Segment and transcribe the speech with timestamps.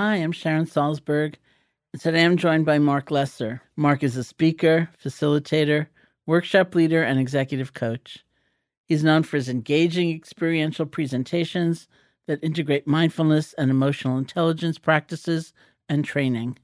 [0.00, 1.34] Hi, I'm Sharon Salzberg,
[1.92, 3.62] and today I'm joined by Marc Lesser.
[3.74, 5.88] Marc is a speaker, facilitator,
[6.24, 8.24] workshop leader, and executive coach.
[8.86, 11.88] He's known for his engaging experiential presentations
[12.28, 15.52] that integrate mindfulness and emotional intelligence practices
[15.88, 16.60] and training.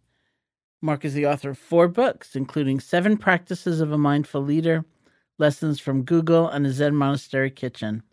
[0.81, 4.85] Marc is the author of four books, including Seven Practices of a Mindful Leader,
[5.39, 8.05] Lessons from Google, and a Zen Monastery Kitchen.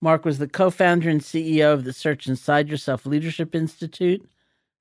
[0.00, 4.26] Marc was the co founder and CEO of the Search Inside Yourself Leadership Institute,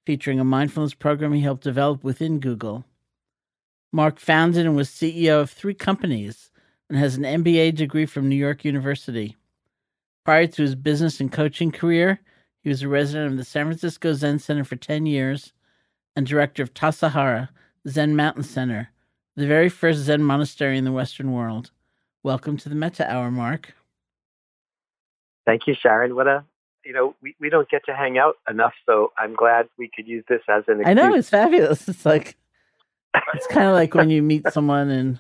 [0.05, 2.83] featuring a mindfulness program he helped develop within Google.
[3.91, 6.49] Marc founded and was CEO of three companies
[6.89, 9.35] and has an MBA degree from New York University.
[10.25, 12.19] Prior to his business and coaching career,
[12.61, 15.53] he was a resident of the San Francisco Zen Center for 10 years
[16.15, 17.49] and director of Tassajara,
[17.87, 18.89] Zen Mountain Center,
[19.35, 21.71] the very first Zen monastery in the Western world.
[22.23, 23.73] Welcome to the Metta Hour, Mark.
[25.45, 26.15] Thank you, Sharon.
[26.15, 26.45] What a
[26.85, 30.07] you know, we, we don't get to hang out enough, so I'm glad we could
[30.07, 30.87] use this as an excuse.
[30.87, 31.87] I know it's fabulous.
[31.93, 32.37] It's like
[33.35, 35.19] it's kind of like when you meet someone in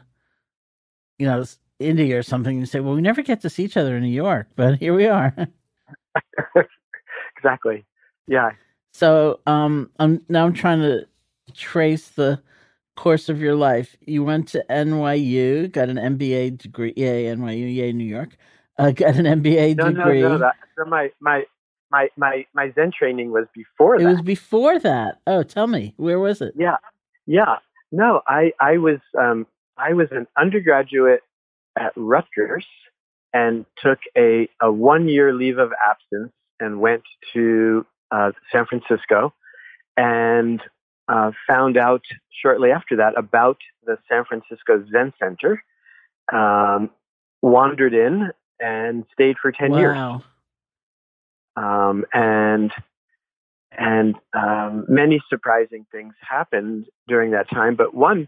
[1.19, 1.45] you know
[1.79, 2.59] India or something.
[2.59, 4.93] You say, "Well, we never get to see each other in New York, but here
[4.93, 5.35] we are."
[7.37, 7.85] exactly.
[8.27, 8.51] Yeah.
[8.93, 11.05] So, um, I'm now I'm trying to
[11.53, 12.41] trace the
[12.95, 13.95] course of your life.
[14.01, 16.93] You went to NYU, got an MBA degree.
[16.95, 18.37] Yay, NYU, yay, New York
[18.77, 20.21] uh, got an MBA no, degree.
[20.21, 21.43] No, no, that, so my my
[21.91, 24.09] my my my Zen training was before it that.
[24.09, 25.19] was before that.
[25.27, 26.53] Oh, tell me, where was it?
[26.57, 26.77] Yeah,
[27.25, 27.57] yeah.
[27.91, 29.45] No, I I was um
[29.77, 31.21] I was an undergraduate
[31.77, 32.65] at Rutgers
[33.33, 37.03] and took a a one year leave of absence and went
[37.33, 39.33] to uh, San Francisco
[39.97, 40.61] and
[41.07, 42.01] uh, found out
[42.41, 45.63] shortly after that about the San Francisco Zen Center.
[46.31, 46.89] Um,
[47.43, 48.31] wandered in
[48.63, 49.77] and stayed for 10 wow.
[49.77, 50.21] years.
[51.55, 52.71] Um, and
[53.75, 57.75] and um, many surprising things happened during that time.
[57.75, 58.27] But one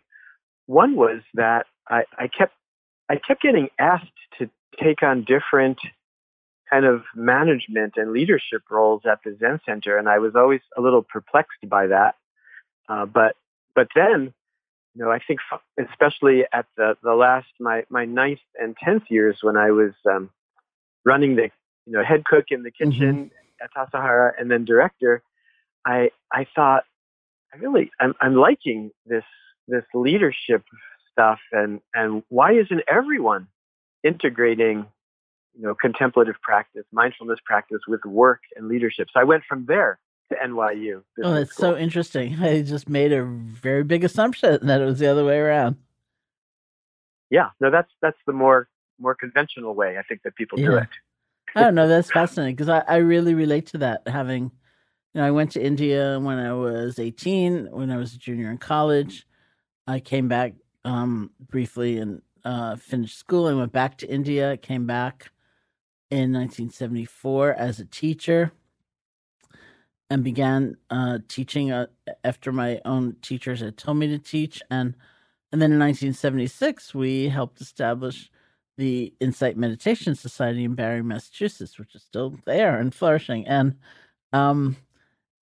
[0.65, 2.53] one was that I, I kept
[3.09, 4.05] I kept getting asked
[4.39, 4.49] to
[4.81, 5.79] take on different
[6.69, 10.81] kind of management and leadership roles at the Zen Center, and I was always a
[10.81, 12.15] little perplexed by that.
[12.89, 13.35] Uh, but
[13.75, 14.33] but then,
[14.95, 15.41] you know, I think
[15.77, 20.29] especially at the the last my my ninth and tenth years when I was um,
[21.03, 21.49] running the
[21.85, 22.91] you know head cook in the mm-hmm.
[22.91, 23.63] kitchen mm-hmm.
[23.63, 25.21] at Tassajara and then director,
[25.85, 26.83] I I thought
[27.53, 29.25] I really I'm I'm liking this
[29.67, 30.63] this leadership
[31.11, 33.47] stuff and and why isn't everyone
[34.01, 34.85] integrating
[35.55, 39.09] you know contemplative practice, mindfulness practice with work and leadership?
[39.13, 39.99] So I went from there
[40.29, 41.01] to NYU.
[41.23, 41.73] Oh, that's school.
[41.73, 42.35] so interesting.
[42.41, 45.77] I just made a very big assumption that it was the other way around.
[47.29, 48.69] Yeah, no, that's that's the more
[48.99, 50.67] more conventional way I think that people yeah.
[50.67, 50.89] do it.
[51.55, 51.87] I don't know.
[51.87, 54.07] That's fascinating because I, I really relate to that.
[54.07, 54.43] Having,
[55.13, 58.51] you know, I went to India when I was 18, when I was a junior
[58.51, 59.25] in college.
[59.87, 60.53] I came back
[60.83, 63.47] um, briefly and uh, finished school.
[63.47, 65.31] I went back to India, came back
[66.11, 68.51] in 1974 as a teacher
[70.09, 71.87] and began uh, teaching uh,
[72.23, 74.61] after my own teachers had told me to teach.
[74.69, 74.95] And,
[75.51, 78.29] and then in 1976, we helped establish
[78.77, 83.47] the Insight Meditation Society in Barre, Massachusetts, which is still there and flourishing.
[83.47, 83.75] And
[84.33, 84.77] um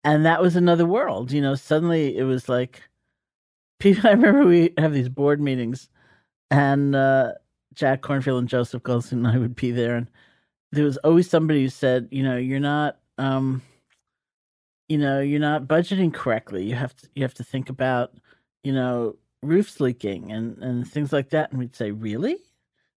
[0.03, 1.31] and that was another world.
[1.31, 2.83] You know, suddenly it was like
[3.79, 5.89] people I remember we have these board meetings
[6.51, 7.33] and uh
[7.73, 10.07] Jack Kornfield and Joseph Goldstein and I would be there and
[10.71, 13.61] there was always somebody who said, you know, you're not um
[14.89, 16.65] you know, you're not budgeting correctly.
[16.65, 18.13] You have to you have to think about,
[18.63, 22.37] you know, roofs leaking and and things like that and we'd say, "Really?"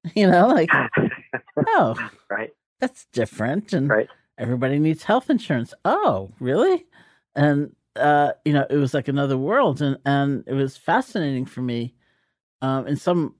[0.14, 0.70] You know, like,
[1.68, 1.96] oh,
[2.30, 2.52] right.
[2.80, 3.72] That's different.
[3.72, 4.08] And right.
[4.38, 5.74] everybody needs health insurance.
[5.84, 6.86] Oh, really?
[7.34, 9.82] And, uh, you know, it was like another world.
[9.82, 11.94] And, and it was fascinating for me.
[12.62, 13.34] Um, in some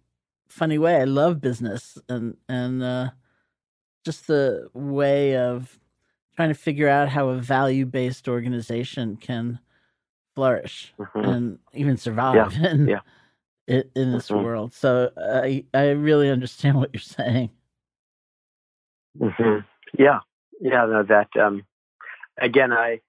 [0.49, 3.11] funny way, I love business and, and, uh,
[4.05, 5.79] just the way of
[6.37, 9.59] trying to figure out how a value based organization can
[10.35, 11.19] flourish mm-hmm.
[11.29, 12.55] and even survive.
[12.61, 12.69] Yeah.
[12.69, 13.01] And, yeah
[13.67, 14.45] in, in this mm-hmm.
[14.45, 14.73] world.
[14.73, 17.51] So I I really understand what you're saying.
[19.19, 19.61] Mm-hmm.
[19.99, 20.21] Yeah,
[20.61, 20.87] yeah.
[20.87, 21.65] No, that um,
[22.41, 23.01] again, I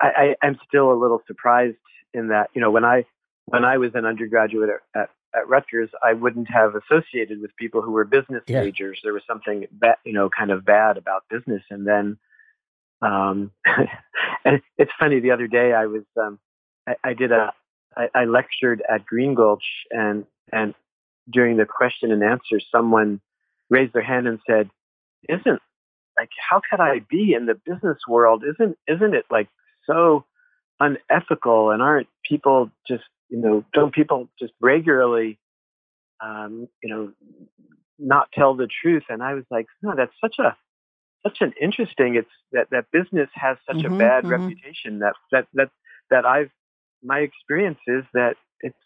[0.00, 1.76] I, I, am still a little surprised
[2.14, 3.04] in that, you know, when I
[3.46, 7.92] when I was an undergraduate at, at, Rutgers, I wouldn't have associated with people who
[7.92, 8.62] were business yeah.
[8.62, 9.00] majors.
[9.02, 11.62] There was something, ba- you know, kind of bad about business.
[11.70, 12.18] And then,
[13.02, 13.50] um,
[14.44, 15.20] and it's funny.
[15.20, 16.38] The other day, I was, um,
[16.86, 17.52] I, I did a,
[17.96, 20.74] I, I lectured at Green Gulch, and and
[21.30, 23.20] during the question and answer, someone
[23.68, 24.70] raised their hand and said,
[25.28, 25.60] "Isn't
[26.18, 28.44] like how could I be in the business world?
[28.44, 29.48] Isn't isn't it like
[29.86, 30.24] so
[30.78, 31.70] unethical?
[31.70, 35.38] And aren't people just you know don't people just regularly
[36.22, 37.12] um, you know
[37.98, 40.56] not tell the truth?" And I was like, "No, that's such a
[41.22, 42.16] such an interesting.
[42.16, 44.42] It's that that business has such mm-hmm, a bad mm-hmm.
[44.42, 45.70] reputation that that that
[46.10, 46.50] that I've
[47.02, 48.76] my experience is that it's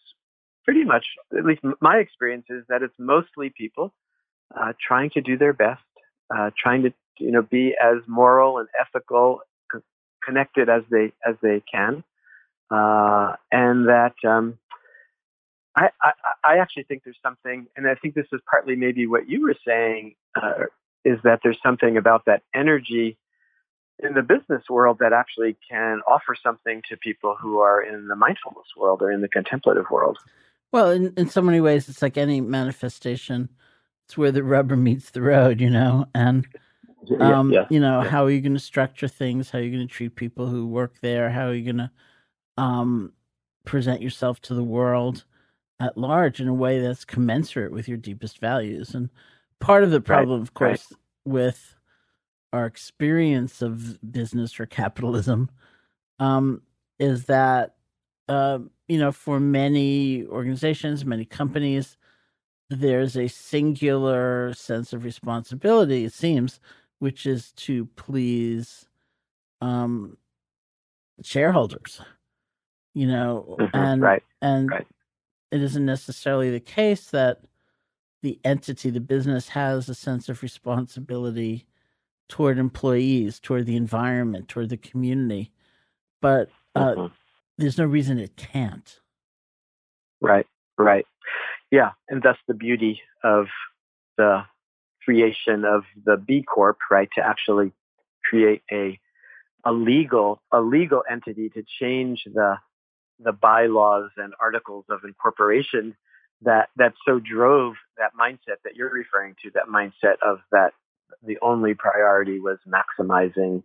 [0.63, 1.05] pretty much
[1.37, 3.93] at least my experience is that it's mostly people
[4.59, 5.83] uh, trying to do their best,
[6.35, 9.39] uh, trying to you know be as moral and ethical,
[9.73, 9.79] c-
[10.23, 12.03] connected as they as they can,
[12.71, 14.57] uh, and that um,
[15.75, 16.11] I, I,
[16.43, 19.55] I actually think there's something, and I think this is partly maybe what you were
[19.67, 20.65] saying, uh,
[21.03, 23.17] is that there's something about that energy
[23.99, 28.15] in the business world that actually can offer something to people who are in the
[28.15, 30.17] mindfulness world or in the contemplative world.
[30.71, 33.49] Well, in, in so many ways, it's like any manifestation.
[34.05, 36.45] It's where the rubber meets the road, you know, and
[37.19, 38.09] um, yeah, yeah, you know, yeah.
[38.09, 39.49] how are you going to structure things?
[39.49, 41.29] How are you going to treat people who work there?
[41.29, 41.91] How are you going to
[42.57, 43.13] um,
[43.65, 45.25] present yourself to the world
[45.79, 48.95] at large in a way that's commensurate with your deepest values?
[48.95, 49.09] And
[49.59, 50.99] part of the problem, right, of course, right.
[51.25, 51.75] with
[52.53, 55.49] our experience of business or capitalism
[56.19, 56.61] um,
[56.99, 57.75] is that,
[58.29, 61.97] uh, you know, for many organizations, many companies,
[62.69, 66.59] there's a singular sense of responsibility, it seems,
[66.99, 68.87] which is to please
[69.61, 70.17] um,
[71.21, 72.01] shareholders,
[72.95, 74.87] you know, mm-hmm, and right, and right.
[75.51, 77.41] it isn't necessarily the case that
[78.23, 81.67] the entity, the business, has a sense of responsibility
[82.29, 85.51] toward employees, toward the environment, toward the community,
[86.21, 87.13] but uh, mm-hmm.
[87.57, 89.01] there's no reason it can't.
[90.21, 90.47] Right,
[90.77, 91.05] right,
[91.69, 93.47] yeah, and that's the beauty of
[94.17, 94.45] the
[95.03, 97.09] creation of the B Corp, right?
[97.15, 97.73] To actually
[98.23, 98.97] create a
[99.65, 102.55] a legal a legal entity to change the
[103.19, 105.95] the bylaws and articles of incorporation
[106.41, 110.73] that that so drove that mindset that you're referring to that mindset of that
[111.23, 113.63] the only priority was maximizing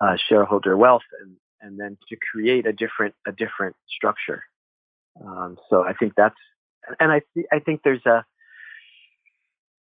[0.00, 4.42] uh, shareholder wealth and and then to create a different a different structure.
[5.24, 6.34] Um, so I think that's
[7.00, 8.24] and I th- I think there's a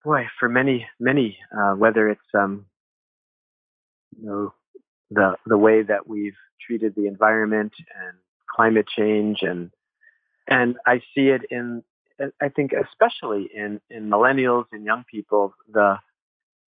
[0.04, 2.66] boy, for many, many, uh, whether it's um,
[4.18, 4.54] you know
[5.10, 6.36] the the way that we've
[6.66, 8.16] treated the environment and
[8.60, 9.70] climate change, and
[10.46, 11.82] and I see it in,
[12.42, 15.96] I think especially in in millennials and young people, the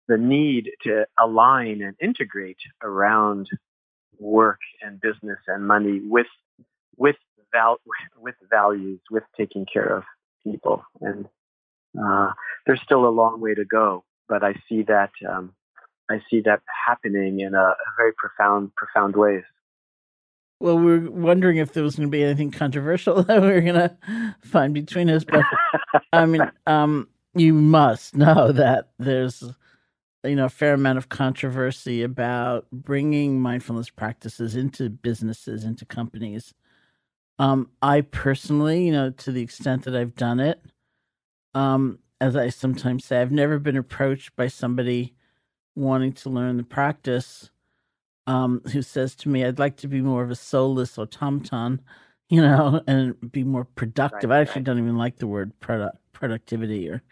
[0.08, 3.48] the need to align and integrate around
[4.20, 6.32] work and business and money with
[6.98, 7.18] with
[7.54, 7.82] val-
[8.18, 10.04] with values, with taking care of
[10.44, 11.28] people, and
[12.04, 12.32] uh,
[12.66, 15.54] there's still a long way to go, but I see that um,
[16.10, 19.44] I see that happening in a, a, very profound, profound ways.
[20.60, 23.62] Well, we are wondering if there was going to be anything controversial that we are
[23.62, 25.44] going to find between us, but
[26.14, 29.44] I mean, um, you must know that there's
[30.24, 36.54] you know a fair amount of controversy about bringing mindfulness practices into businesses, into companies.
[37.38, 40.62] Um, I personally, you know, to the extent that I've done it,
[41.54, 45.16] um, as I sometimes say, I've never been approached by somebody
[45.76, 47.50] wanting to learn the practice
[48.28, 51.82] um, who says to me, I'd like to be more of a soulless automaton,
[52.30, 54.30] you know, and be more productive.
[54.30, 54.66] Right, I actually right.
[54.66, 57.04] don't even like the word product, productivity or,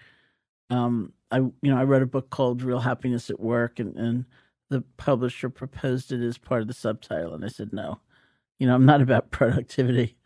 [0.70, 4.26] um, I, you know, I wrote a book called Real Happiness at Work and, and
[4.70, 7.34] the publisher proposed it as part of the subtitle.
[7.36, 8.00] And I said, no,
[8.60, 10.18] you know, I'm not about productivity.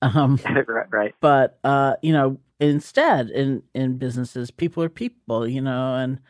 [0.00, 1.14] Um, right, right.
[1.20, 6.20] But, uh, you know, instead in in businesses people are people you know and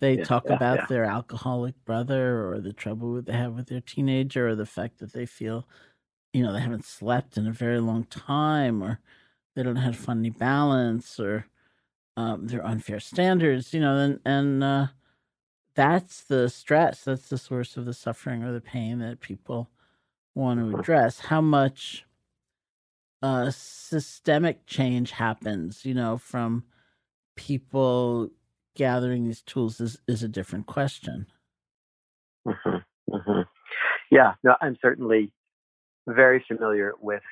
[0.00, 0.86] they yeah, talk yeah, about yeah.
[0.88, 5.12] their alcoholic brother or the trouble they have with their teenager or the fact that
[5.12, 5.66] they feel
[6.32, 9.00] you know they haven't slept in a very long time or
[9.54, 11.46] they don't have funny balance or
[12.16, 14.86] um, their unfair standards you know and and uh,
[15.74, 19.70] that's the stress that's the source of the suffering or the pain that people
[20.34, 20.80] want to mm-hmm.
[20.80, 22.04] address how much
[23.22, 26.64] uh, systemic change happens, you know, from
[27.36, 28.30] people
[28.74, 31.26] gathering these tools is, is a different question.
[32.46, 33.40] Mm-hmm, mm-hmm.
[34.10, 35.32] Yeah, no, I'm certainly
[36.06, 37.22] very familiar with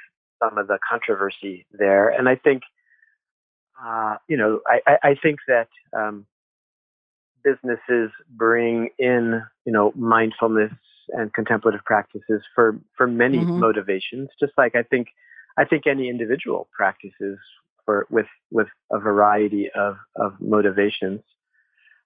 [0.42, 2.62] some of the controversy there, and I think,
[3.82, 6.26] uh, you know, I, I, think that um,
[7.42, 10.72] businesses bring in, you know, mindfulness
[11.10, 13.60] and contemplative practices for for many mm-hmm.
[13.60, 14.28] motivations.
[14.40, 15.08] Just like I think,
[15.56, 17.38] I think any individual practices
[17.88, 21.22] for with with a variety of of motivations.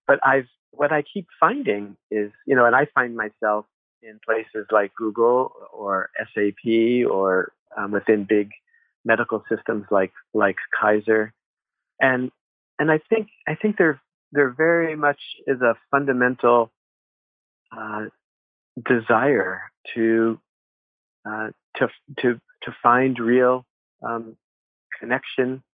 [0.07, 3.67] But I've what I keep finding is, you know, and I find myself
[4.01, 8.51] in places like Google or SAP or um, within big
[9.05, 11.35] medical systems like like Kaiser,
[12.01, 12.31] and
[12.79, 16.71] and I think I think there there very much is a fundamental
[17.77, 18.05] uh,
[18.89, 19.63] desire
[19.97, 20.39] to
[21.29, 21.49] uh,
[21.79, 21.89] to
[22.21, 23.67] to to find real
[24.09, 24.37] um,
[25.01, 25.65] connection,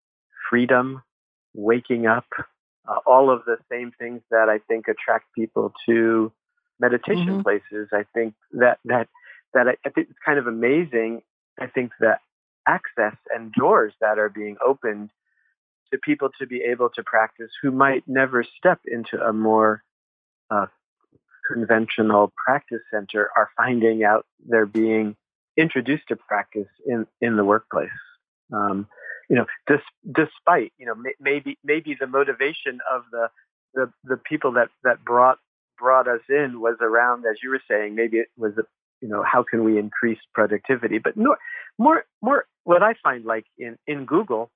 [0.48, 1.02] freedom,
[1.54, 2.26] waking up,
[2.88, 6.32] uh, all of the same things that I think attract people to
[6.80, 7.42] meditation mm-hmm.
[7.42, 7.88] places.
[7.92, 9.08] I think that that
[9.54, 11.22] that I, I think it's kind of amazing.
[11.60, 12.20] I think that
[12.66, 15.10] access and doors that are being opened
[15.92, 19.82] to people to be able to practice who might never step into a more
[20.50, 20.66] uh,
[21.50, 25.16] conventional practice center are finding out they're being
[25.56, 27.88] introduced to practice in in the workplace.
[28.52, 28.86] Um,
[29.28, 33.28] you know, dis, despite you know maybe maybe the motivation of the
[33.74, 35.38] the the people that that brought
[35.78, 38.52] brought us in was around, as you were saying, maybe it was,
[39.00, 40.98] you know, how can we increase productivity?
[40.98, 41.38] But more,
[41.78, 42.46] more, more.
[42.64, 44.50] What I find, like in in Google,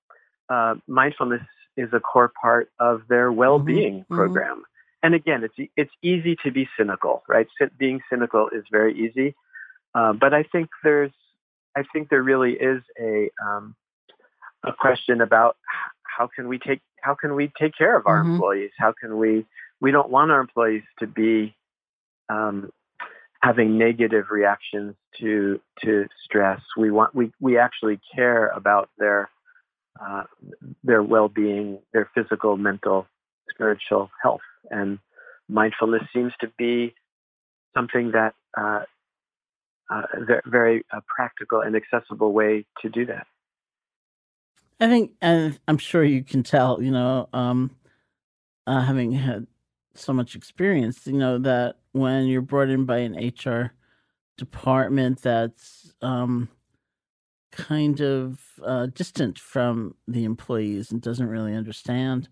[0.48, 1.42] uh, mindfulness
[1.76, 3.38] is a core part of their mm-hmm.
[3.38, 4.14] well-being mm-hmm.
[4.14, 4.56] program.
[4.56, 5.04] Mm-hmm.
[5.04, 7.46] And again, it's it's easy to be cynical, right?
[7.78, 9.34] Being cynical is very easy,
[9.94, 11.12] uh, but I think there's,
[11.76, 13.74] I think there really is a um,
[14.64, 15.56] a question about
[16.02, 18.34] how can we take how can we take care of our mm-hmm.
[18.34, 18.70] employees?
[18.78, 19.46] How can we
[19.80, 21.54] we don't want our employees to be
[22.28, 22.70] um,
[23.42, 26.60] having negative reactions to to stress.
[26.76, 29.28] We want we we actually care about their
[30.00, 30.24] uh,
[30.82, 33.06] their well being, their physical, mental,
[33.50, 34.40] spiritual health,
[34.70, 34.98] and
[35.48, 36.94] mindfulness seems to be
[37.74, 38.84] something that uh,
[39.90, 40.02] uh,
[40.46, 43.26] very uh, practical and accessible way to do that.
[44.82, 47.70] I think, and I'm sure you can tell, you know, um,
[48.66, 49.46] uh, having had
[49.94, 53.74] so much experience, you know, that when you're brought in by an HR
[54.36, 56.48] department that's um,
[57.52, 62.28] kind of uh, distant from the employees and doesn't really understand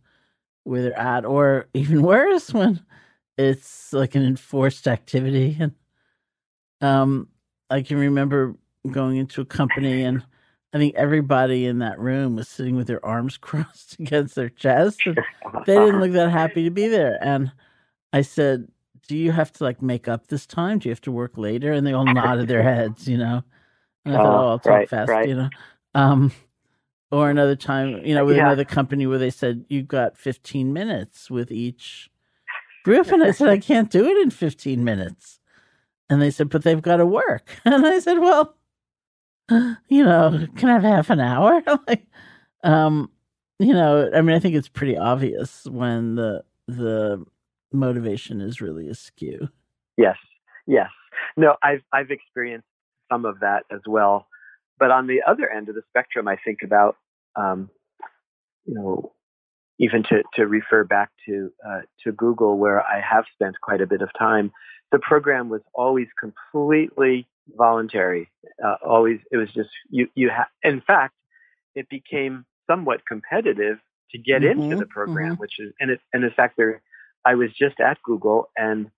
[0.64, 2.80] where they're at, or even worse, when
[3.38, 5.57] it's like an enforced activity.
[5.61, 5.73] And
[6.80, 7.28] um,
[7.71, 8.57] I can remember
[8.90, 10.25] going into a company and
[10.73, 15.00] I think everybody in that room was sitting with their arms crossed against their chest.
[15.05, 15.19] And
[15.67, 17.19] they didn't look that happy to be there.
[17.23, 17.53] And
[18.12, 18.69] I said,
[19.09, 20.79] Do you have to like make up this time?
[20.79, 21.73] Do you have to work later?
[21.73, 23.43] And they all nodded their heads, you know.
[24.05, 25.29] And I thought, oh, I'll talk right, fast, right.
[25.29, 25.50] you know.
[25.95, 26.33] Um,
[27.11, 28.47] or another time, you know, with yeah.
[28.47, 32.09] another company where they said, You've got 15 minutes with each
[32.85, 33.11] group.
[33.11, 35.41] And I said, I can't do it in 15 minutes.
[36.09, 37.50] And they said, But they've got to work.
[37.65, 38.55] And I said, Well,
[39.88, 41.62] you know, can I have half an hour?
[41.88, 42.07] like,
[42.62, 43.11] um,
[43.59, 47.25] you know, I mean, I think it's pretty obvious when the the
[47.73, 49.49] motivation is really askew.
[49.97, 50.16] Yes,
[50.66, 50.88] yes.
[51.37, 52.66] No, I've I've experienced
[53.11, 54.26] some of that as well.
[54.78, 56.97] But on the other end of the spectrum, I think about,
[57.37, 57.69] um,
[58.64, 59.12] you know,
[59.78, 63.87] even to to refer back to uh, to Google, where I have spent quite a
[63.87, 64.52] bit of time.
[64.92, 68.30] The program was always completely voluntary.
[68.64, 70.09] Uh, always, it was just you.
[70.14, 70.49] You have.
[70.62, 71.14] In fact,
[71.75, 73.78] it became somewhat competitive
[74.12, 75.40] to get mm-hmm, into the program, mm-hmm.
[75.40, 76.83] which is and it and in fact there.
[77.23, 78.90] I was just at Google and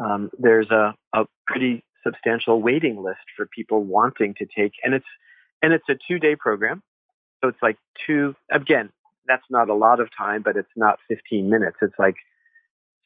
[0.00, 5.06] um, there's a, a pretty substantial waiting list for people wanting to take and it's
[5.62, 6.82] and it's a two day program
[7.42, 8.90] so it's like two again
[9.26, 12.16] that's not a lot of time but it's not 15 minutes it's like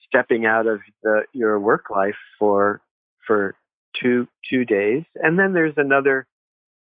[0.06, 2.80] stepping out of the your work life for
[3.24, 3.54] for
[4.00, 6.26] two two days, and then there's another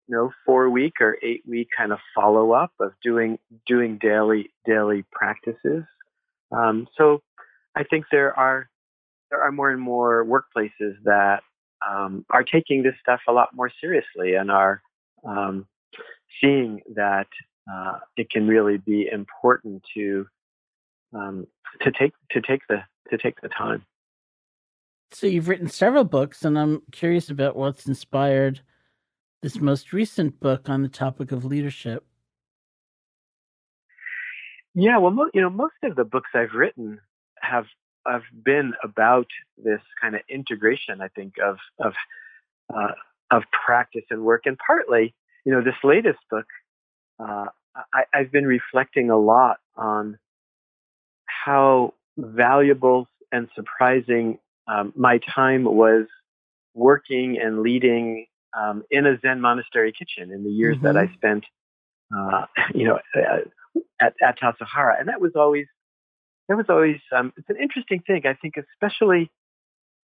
[0.08, 4.50] you know four week or eight week kind of follow up of doing doing daily
[4.64, 5.84] daily practices.
[6.52, 7.22] Um, so
[7.74, 8.68] I think there are
[9.30, 11.40] there are more and more workplaces that
[11.86, 14.80] um, are taking this stuff a lot more seriously and are
[15.24, 15.66] um,
[16.40, 17.28] seeing that
[17.70, 20.26] uh, it can really be important to
[21.14, 21.46] um,
[21.82, 22.78] to take to take the
[23.10, 23.84] to take the time.
[25.12, 28.60] So you've written several books, and I'm curious about what's inspired
[29.42, 32.04] this most recent book on the topic of leadership.
[34.74, 37.00] Yeah, well, you know, most of the books I've written
[37.40, 37.66] have
[38.06, 41.00] have been about this kind of integration.
[41.00, 41.94] I think of of
[42.74, 42.92] uh,
[43.30, 44.42] of practice and work.
[44.44, 46.46] And partly, you know, this latest book,
[47.18, 47.46] uh,
[47.94, 50.18] I, I've been reflecting a lot on
[51.26, 56.06] how valuable and surprising um, my time was
[56.74, 60.86] working and leading um, in a Zen monastery kitchen in the years mm-hmm.
[60.86, 61.14] that I mm-hmm.
[61.14, 61.44] spent,
[62.16, 62.98] uh, you know,
[64.00, 64.98] at, at Tassajara.
[64.98, 65.66] And that was always,
[66.48, 68.22] that was always, um, it's an interesting thing.
[68.26, 69.30] I think especially,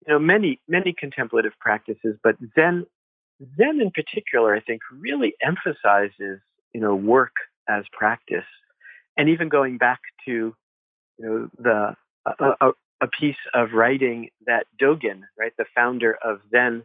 [0.06, 2.86] you know, many, many contemplative practices, but Zen,
[3.56, 6.40] Zen in particular, I think really emphasizes,
[6.72, 7.32] you know, work
[7.68, 8.44] as practice.
[9.16, 10.54] And even going back to,
[11.18, 11.96] you know, the,
[12.38, 12.72] a, a
[13.06, 16.84] piece of writing that Dogen, right, the founder of Zen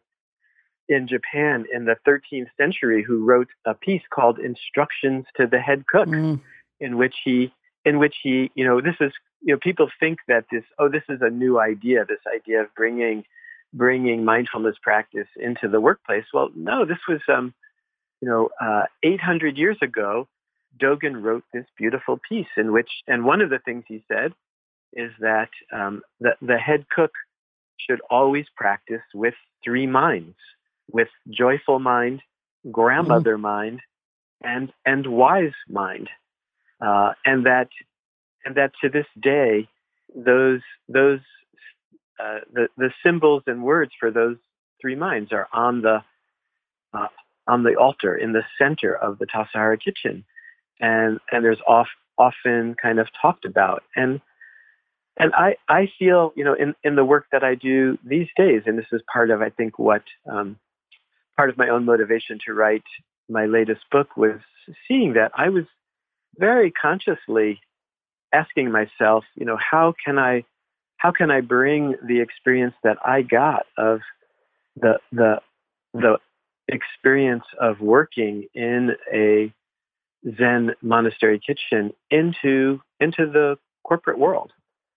[0.90, 5.86] in Japan in the 13th century, who wrote a piece called Instructions to the Head
[5.88, 6.40] Cook, mm.
[6.80, 7.54] in which he,
[7.86, 11.04] in which he, you know, this is, you know, people think that this, oh, this
[11.10, 13.24] is a new idea, this idea of bringing,
[13.74, 16.26] bringing mindfulness practice into the workplace.
[16.34, 17.54] Well, no, this was, um,
[18.22, 20.28] you know, uh, 800 years ago.
[20.82, 24.34] Dogen wrote this beautiful piece in which, and one of the things he said
[24.96, 27.12] is that um, the, the head cook
[27.78, 29.34] should always practice with
[29.64, 30.36] three minds,
[30.92, 32.22] with joyful mind,
[32.72, 33.42] grandmother mm.
[33.42, 33.80] mind,
[34.42, 36.10] and and wise mind,
[36.86, 37.70] uh, and that
[38.46, 39.68] and that to this day,
[40.16, 41.20] those those
[42.20, 44.38] uh, the the symbols and words for those
[44.82, 46.04] three minds are on the
[46.94, 47.08] uh,
[47.48, 50.24] on the altar in the center of the Tassajara kitchen,
[50.80, 53.84] and and there's off, often kind of talked about.
[53.96, 54.22] And
[55.18, 58.64] and I, I feel, you know, in, in the work that I do these days,
[58.66, 60.58] and this is part of, I think, what um,
[61.38, 62.84] part of my own motivation to write
[63.30, 64.40] my latest book was
[64.88, 65.66] seeing that I was
[66.38, 67.60] very consciously
[68.34, 70.46] asking myself, you know, how can I,
[70.98, 74.00] how can I bring the experience that I got of
[74.76, 75.40] the the
[75.94, 76.18] the
[76.68, 79.54] experience of working in a
[80.38, 84.52] Zen monastery kitchen into into the corporate world?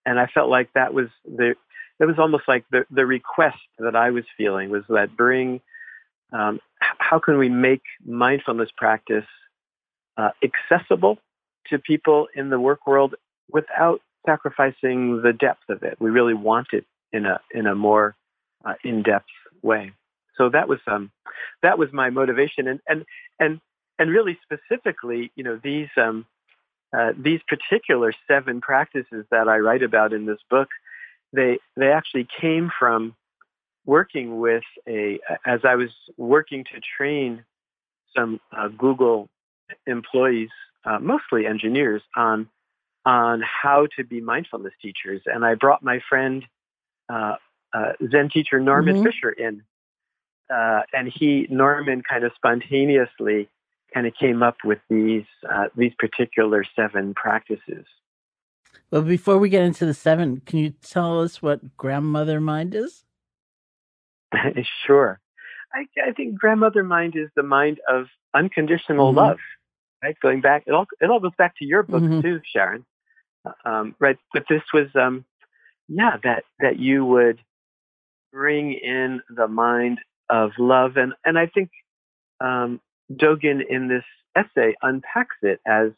[0.07, 1.53] And I felt like that was the
[1.99, 5.61] it was almost like the the request that I was feeling was that bring
[6.31, 9.25] um, how can we make mindfulness practice
[10.17, 11.19] uh, accessible
[11.67, 13.15] to people in the work world
[13.51, 15.97] without sacrificing the depth of it.
[15.99, 18.15] We really want it in a in a more
[18.65, 19.25] uh, in depth
[19.61, 19.91] way.
[20.37, 21.11] So that was um
[21.63, 23.05] that was my motivation and and
[23.39, 23.59] and
[23.99, 26.25] and really specifically, you know, these um
[26.95, 30.69] uh, these particular seven practices that I write about in this book,
[31.33, 33.15] they they actually came from
[33.85, 37.43] working with a as I was working to train
[38.15, 39.29] some uh, Google
[39.85, 40.49] employees,
[40.85, 42.47] uh, mostly engineers, on
[43.05, 46.45] on how to be mindfulness teachers, and I brought my friend
[47.09, 47.35] uh,
[47.73, 49.05] uh, Zen teacher Norman mm-hmm.
[49.05, 49.63] Fischer in,
[50.49, 53.49] and he Norman kind of spontaneously
[53.93, 57.85] kind of came up with these uh, these particular seven practices.
[58.91, 63.03] Well, before we get into the seven, can you tell us what grandmother mind is?
[64.85, 65.19] sure.
[65.73, 69.17] I, I, think grandmother mind is the mind of unconditional mm-hmm.
[69.17, 69.37] love.
[70.03, 72.21] Right, going back, it all it all goes back to your book mm-hmm.
[72.21, 72.85] too, Sharon.
[73.43, 75.25] Uh, um, right, but this was, um,
[75.87, 77.39] yeah, that that you would
[78.31, 81.71] bring in the mind of love, and and I think
[82.39, 82.79] um,
[83.11, 84.03] Dogen in this
[84.35, 85.91] essay unpacks it as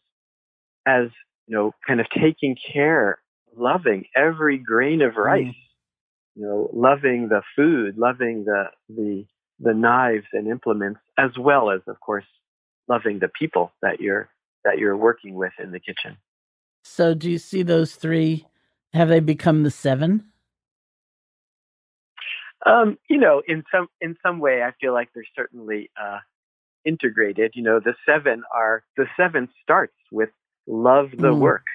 [0.85, 1.09] as
[1.47, 3.19] you know kind of taking care
[3.57, 5.53] loving every grain of rice mm.
[6.35, 9.25] you know loving the food loving the the
[9.59, 12.25] the knives and implements as well as of course
[12.87, 14.29] loving the people that you're
[14.63, 16.17] that you're working with in the kitchen
[16.83, 18.45] so do you see those three
[18.93, 20.23] have they become the seven
[22.65, 26.19] um, you know in some in some way i feel like there's certainly uh,
[26.85, 27.51] integrated.
[27.55, 30.29] You know, the seven are the seven starts with
[30.67, 31.39] love the mm.
[31.39, 31.65] work,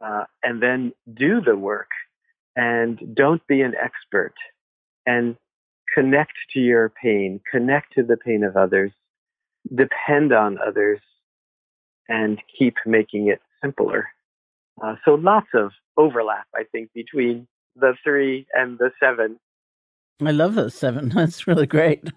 [0.00, 1.90] uh, and then do the work,
[2.56, 4.34] and don't be an expert,
[5.06, 5.36] and
[5.94, 8.92] connect to your pain, connect to the pain of others,
[9.74, 11.00] depend on others,
[12.08, 14.08] and keep making it simpler.
[14.82, 19.38] Uh, so lots of overlap, I think, between the three and the seven.
[20.24, 21.08] I love those seven.
[21.14, 22.08] That's really great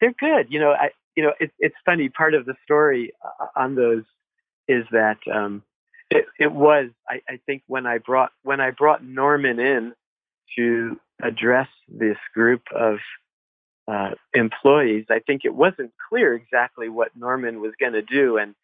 [0.00, 0.46] they're good.
[0.50, 2.08] You know, I you know it, it's funny.
[2.08, 4.04] Part of the story uh, on those
[4.68, 5.62] is that um,
[6.10, 9.92] it, it was I, I think when I brought when I brought Norman in
[10.56, 12.98] to address this group of
[13.88, 18.54] uh, employees, I think it wasn't clear exactly what Norman was going to do, and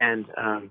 [0.00, 0.70] and um,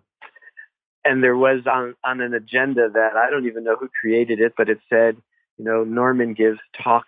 [1.06, 4.54] and there was on on an agenda that I don't even know who created it,
[4.58, 5.17] but it said,
[5.58, 7.06] you know, Norman gives talk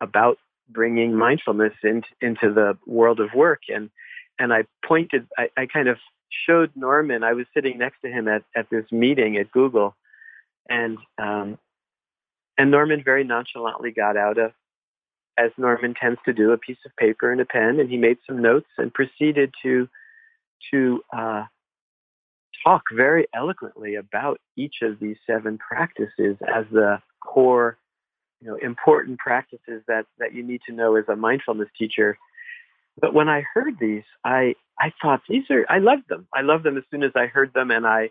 [0.00, 3.62] about bringing mindfulness into into the world of work.
[3.68, 3.90] And
[4.38, 5.98] and I pointed, I, I kind of
[6.46, 7.22] showed Norman.
[7.22, 9.94] I was sitting next to him at at this meeting at Google,
[10.68, 11.58] and um,
[12.58, 14.52] and Norman very nonchalantly got out a,
[15.38, 18.18] as Norman tends to do, a piece of paper and a pen, and he made
[18.26, 19.88] some notes and proceeded to
[20.70, 21.44] to uh,
[22.64, 27.78] talk very eloquently about each of these seven practices as the core,
[28.44, 32.18] you know, important practices that that you need to know as a mindfulness teacher.
[33.00, 36.26] But when I heard these, I I thought these are I loved them.
[36.34, 38.10] I loved them as soon as I heard them, and I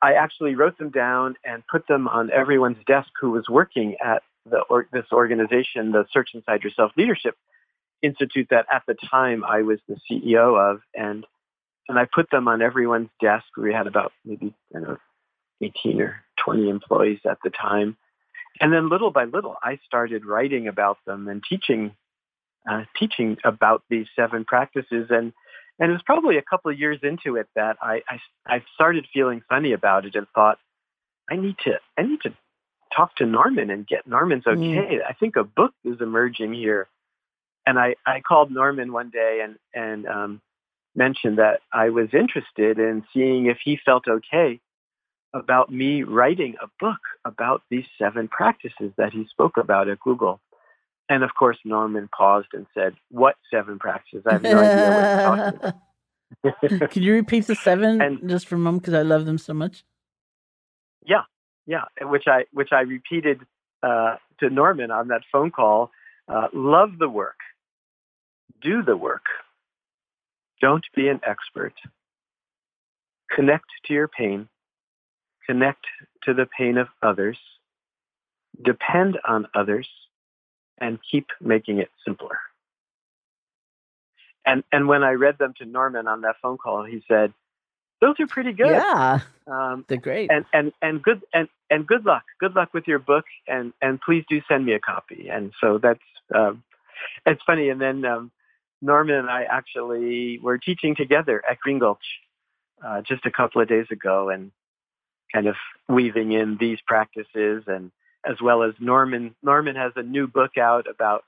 [0.00, 4.22] I actually wrote them down and put them on everyone's desk who was working at
[4.50, 7.36] the or, this organization, the Search Inside Yourself Leadership
[8.02, 11.26] Institute, that at the time I was the CEO of, and
[11.86, 13.44] and I put them on everyone's desk.
[13.58, 14.98] We had about maybe I don't know
[15.60, 17.98] 18 or 20 employees at the time,
[18.60, 21.94] and then little by little, I started writing about them and teaching
[22.70, 25.32] uh, teaching about these seven practices and
[25.80, 29.06] and it was probably a couple of years into it that I, I, I started
[29.14, 30.58] feeling funny about it and thought,
[31.30, 32.34] I need to I need to
[32.94, 34.52] talk to Norman and get Norman's mm.
[34.52, 34.96] okay.
[34.96, 35.00] Mm.
[35.08, 36.86] I think a book is emerging here.
[37.66, 40.40] And I, I called Norman one day and, and um,
[40.94, 44.60] mentioned that I was interested in seeing if he felt okay
[45.32, 50.40] about me writing a book about these seven practices that he spoke about at Google.
[51.08, 54.24] And of course, Norman paused and said, What seven practices?
[54.26, 56.90] I have no idea what you're talking about.
[56.90, 59.52] Can you repeat the seven and, just for a moment because I love them so
[59.52, 59.84] much?
[61.04, 61.22] Yeah,
[61.66, 61.84] yeah.
[62.02, 63.40] Which I which I repeated
[63.82, 65.90] uh, to Norman on that phone call.
[66.28, 67.38] Uh, love the work,
[68.62, 69.24] do the work.
[70.60, 71.72] Don't be an expert.
[73.34, 74.48] Connect to your pain.
[75.50, 75.84] Connect
[76.22, 77.36] to the pain of others.
[78.62, 79.88] Depend on others
[80.78, 82.38] and keep making it simpler.
[84.46, 87.32] And and when I read them to Norman on that phone call, he said,
[88.00, 88.68] "Those are pretty good.
[88.68, 90.30] Yeah, um, they're great.
[90.30, 92.22] And and and good and and good luck.
[92.38, 93.24] Good luck with your book.
[93.48, 95.98] And and please do send me a copy." And so that's
[96.32, 96.62] um,
[97.26, 97.70] it's funny.
[97.70, 98.30] And then um,
[98.80, 102.06] Norman and I actually were teaching together at Green Gulch
[102.86, 104.52] uh, just a couple of days ago, and
[105.32, 105.56] kind of
[105.88, 107.90] weaving in these practices and
[108.28, 109.34] as well as Norman.
[109.42, 111.24] Norman has a new book out about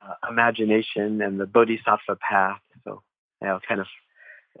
[0.00, 2.60] uh, imagination and the Bodhisattva path.
[2.84, 3.02] So,
[3.40, 3.86] you know, kind of,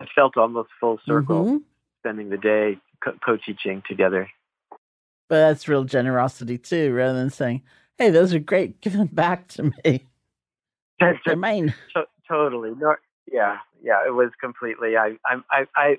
[0.00, 1.56] it felt almost full circle mm-hmm.
[2.00, 2.78] spending the day
[3.24, 4.28] co teaching together.
[5.28, 7.62] But that's real generosity too, rather than saying,
[7.98, 10.06] hey, those are great, give them back to me.
[11.00, 11.74] They're mine.
[11.94, 12.72] To- totally.
[12.76, 12.96] No,
[13.30, 14.96] yeah, yeah, it was completely.
[14.96, 15.16] I,
[15.50, 15.96] I, I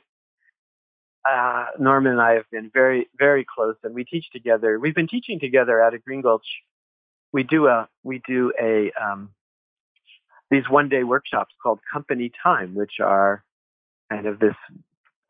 [1.29, 4.79] uh, Norman and I have been very, very close, and we teach together.
[4.79, 6.45] We've been teaching together out of Green Gulch.
[7.31, 9.29] We do a we do a um,
[10.51, 13.43] these one day workshops called Company Time, which are
[14.11, 14.55] kind of this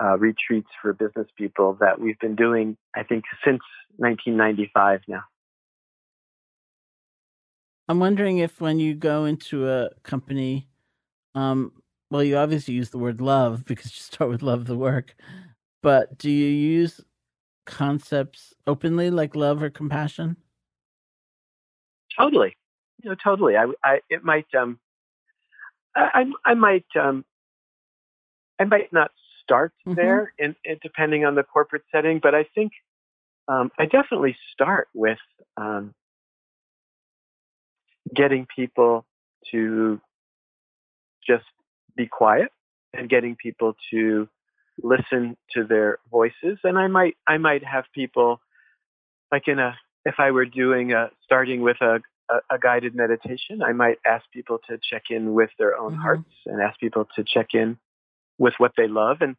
[0.03, 3.61] uh, retreats for business people that we've been doing, I think, since
[3.97, 5.23] 1995 now.
[7.87, 10.67] I'm wondering if when you go into a company,
[11.35, 11.71] um,
[12.09, 15.15] well, you obviously use the word love because you start with love the work.
[15.83, 17.01] But do you use
[17.65, 20.37] concepts openly like love or compassion?
[22.17, 22.55] Totally.
[23.03, 23.57] You know, totally.
[23.57, 24.79] I, I it might, um,
[25.95, 27.25] I, I might, um,
[28.59, 29.11] I might not
[29.43, 29.95] start mm-hmm.
[29.95, 32.71] there, in, in, depending on the corporate setting, but I think
[33.49, 35.19] um, I definitely start with
[35.57, 35.93] um,
[38.15, 39.05] getting people
[39.51, 39.99] to
[41.27, 41.43] just
[41.97, 42.49] be quiet
[42.93, 44.29] and getting people to
[44.81, 48.39] listen to their voices and i might i might have people
[49.31, 53.61] like in a if i were doing a starting with a a, a guided meditation
[53.61, 56.01] i might ask people to check in with their own mm-hmm.
[56.01, 57.77] hearts and ask people to check in
[58.37, 59.35] with what they love and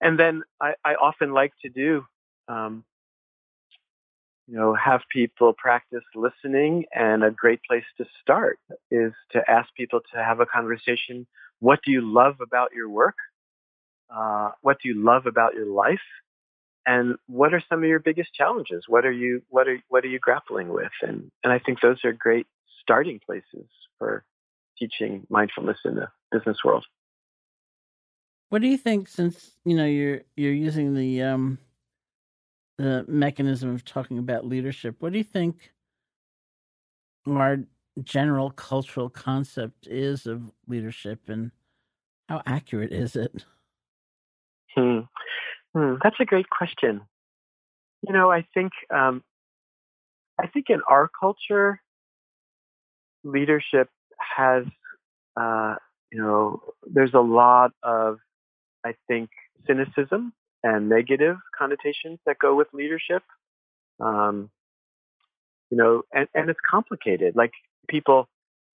[0.00, 2.04] and then i i often like to do
[2.48, 2.84] um
[4.46, 8.58] you know have people practice listening and a great place to start
[8.90, 11.26] is to ask people to have a conversation
[11.58, 13.16] what do you love about your work
[14.14, 16.00] uh, what do you love about your life?
[16.86, 18.84] And what are some of your biggest challenges?
[18.86, 20.92] What are you what are what are you grappling with?
[21.02, 22.46] And and I think those are great
[22.80, 23.66] starting places
[23.98, 24.24] for
[24.78, 26.84] teaching mindfulness in the business world.
[28.50, 31.58] What do you think since you know you're you're using the um
[32.78, 35.72] the mechanism of talking about leadership, what do you think
[37.26, 37.58] our
[38.04, 41.50] general cultural concept is of leadership and
[42.28, 43.44] how accurate is it?
[44.76, 45.00] Hmm.
[45.74, 45.94] Hmm.
[46.02, 47.00] That's a great question.
[48.06, 49.22] You know, I think um,
[50.38, 51.80] I think in our culture,
[53.24, 53.88] leadership
[54.36, 54.64] has,
[55.40, 55.76] uh,
[56.12, 58.18] you know, there's a lot of,
[58.84, 59.30] I think,
[59.66, 63.22] cynicism and negative connotations that go with leadership.
[64.00, 64.50] Um,
[65.70, 67.34] you know, and, and it's complicated.
[67.34, 67.52] Like
[67.88, 68.28] people,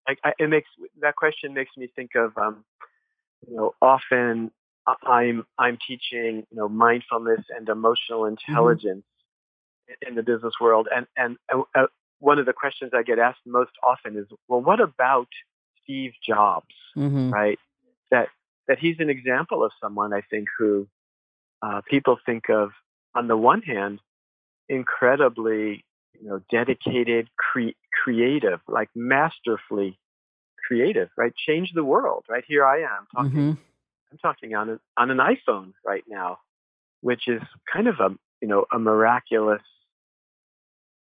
[0.07, 0.69] like I, it makes
[1.01, 2.63] that question makes me think of, um,
[3.47, 4.51] you know, often
[4.87, 8.75] I'm I'm teaching, you know, mindfulness and emotional Mm-hmm.
[8.75, 9.03] intelligence
[10.07, 11.37] in the business world, and and
[11.75, 11.87] uh,
[12.19, 15.27] one of the questions I get asked most often is, well, what about
[15.83, 17.59] Steve Jobs, hmm right?
[18.11, 18.29] That
[18.67, 20.87] that he's an example of someone I think who
[21.61, 22.71] uh, people think of
[23.15, 23.99] on the one hand
[24.69, 25.85] incredibly
[26.19, 29.99] you know dedicated, cre- creative, like masterfully
[30.67, 31.33] creative, right?
[31.47, 32.43] Change the world, right?
[32.47, 33.31] Here I am talking.
[33.31, 33.51] hmm
[34.11, 36.39] I'm talking on a, on an iPhone right now,
[37.01, 37.41] which is
[37.71, 38.09] kind of a
[38.41, 39.61] you know a miraculous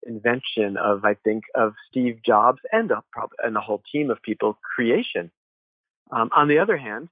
[0.05, 3.03] invention of I think of Steve Jobs and a
[3.43, 5.31] and a whole team of people creation.
[6.11, 7.09] Um, on the other hand,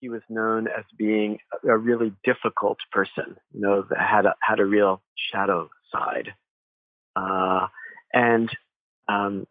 [0.00, 3.36] he was known as being a, a really difficult person.
[3.52, 6.34] You know, that had a had a real shadow side,
[7.16, 7.66] uh,
[8.12, 8.50] and
[9.08, 9.46] um,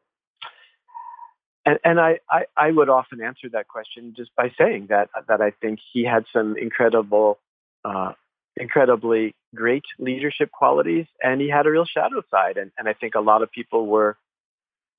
[1.65, 5.41] and, and I, I, I would often answer that question just by saying that that
[5.41, 7.39] I think he had some incredible,
[7.84, 8.13] uh,
[8.56, 13.15] incredibly great leadership qualities, and he had a real shadow side, and, and I think
[13.15, 14.17] a lot of people were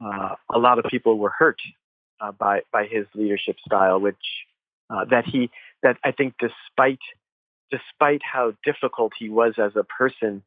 [0.05, 1.61] uh, a lot of people were hurt
[2.20, 4.16] uh, by by his leadership style, which
[4.90, 5.50] uh, that he
[5.83, 6.98] that I think despite
[7.70, 10.42] despite how difficult he was as a person,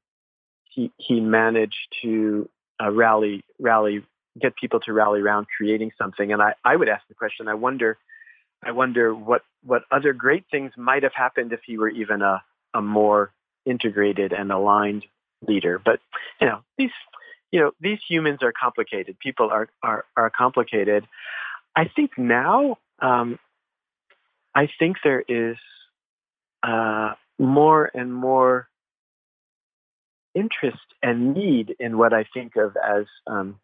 [0.65, 2.49] he he managed to
[2.82, 4.03] uh, rally rally
[4.39, 6.31] get people to rally around creating something.
[6.33, 7.97] And I, I would ask the question, I wonder,
[8.63, 12.43] I wonder what, what other great things might have happened if he were even a,
[12.73, 13.31] a more
[13.65, 15.05] integrated and aligned
[15.47, 15.79] leader.
[15.83, 15.99] But,
[16.39, 16.91] you know, these,
[17.51, 19.17] you know, these humans are complicated.
[19.19, 21.05] People are, are, are complicated.
[21.75, 23.39] I think now, um,
[24.53, 25.57] I think there is
[26.63, 28.67] uh, more and more
[30.35, 33.59] interest and need in what I think of as um,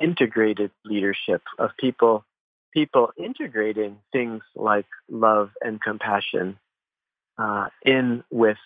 [0.00, 2.24] integrated leadership of people
[2.72, 6.58] people integrating things like love and compassion
[7.38, 8.58] uh, in with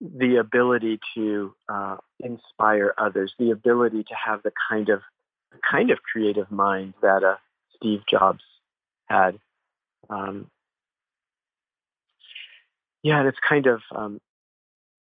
[0.00, 5.00] the ability to uh, inspire others, the ability to have the kind of
[5.70, 7.36] kind of creative mind that uh,
[7.76, 8.42] Steve Jobs
[9.06, 9.38] had.
[10.10, 10.50] Um,
[13.02, 14.20] yeah, and it's kind of um,